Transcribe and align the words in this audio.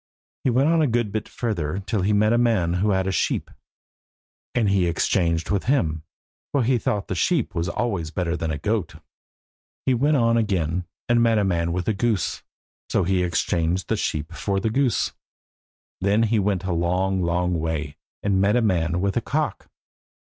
He 0.43 0.49
went 0.49 0.67
on 0.67 0.81
a 0.81 0.87
good 0.87 1.11
bit 1.11 1.29
further 1.29 1.77
till 1.77 2.01
he 2.01 2.11
met 2.11 2.33
a 2.33 2.39
man 2.39 2.73
who 2.81 2.89
had 2.89 3.05
a 3.05 3.11
sheep, 3.11 3.51
and 4.55 4.67
he 4.71 4.87
exchanged 4.87 5.51
with 5.51 5.65
him, 5.65 6.01
for 6.51 6.63
he 6.63 6.79
thought 6.79 7.11
a 7.11 7.13
sheep 7.13 7.53
was 7.53 7.69
always 7.69 8.09
better 8.09 8.35
than 8.35 8.49
a 8.49 8.57
goat. 8.57 8.95
He 9.85 9.93
went 9.93 10.17
on 10.17 10.37
again, 10.37 10.85
and 11.07 11.21
met 11.21 11.37
a 11.37 11.43
man 11.43 11.71
with 11.71 11.87
a 11.87 11.93
goose. 11.93 12.41
So 12.89 13.03
he 13.03 13.21
exchanged 13.21 13.89
the 13.89 13.95
sheep 13.95 14.33
for 14.33 14.59
the 14.59 14.71
goose. 14.71 15.11
Then 15.99 16.23
he 16.23 16.39
went 16.39 16.63
a 16.63 16.73
long, 16.73 17.21
long 17.21 17.59
way, 17.59 17.95
and 18.23 18.41
met 18.41 18.55
a 18.55 18.61
man 18.63 19.01
with 19.01 19.15
a 19.17 19.21
cock. 19.21 19.69